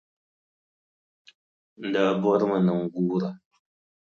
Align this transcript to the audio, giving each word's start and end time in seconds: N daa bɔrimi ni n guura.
N 1.81 1.85
daa 1.93 2.17
bɔrimi 2.21 2.57
ni 2.65 2.73
n 2.83 2.85
guura. 3.07 3.29